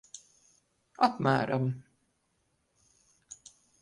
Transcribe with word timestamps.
Apmēram. 1.07 1.67